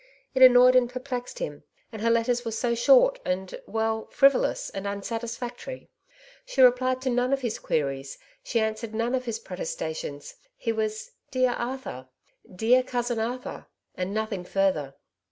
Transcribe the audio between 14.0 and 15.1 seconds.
nothing further.